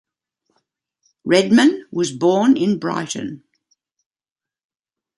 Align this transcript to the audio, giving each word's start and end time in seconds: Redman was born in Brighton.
Redman 1.25 1.85
was 1.91 2.11
born 2.11 2.57
in 2.57 2.79
Brighton. 2.79 3.43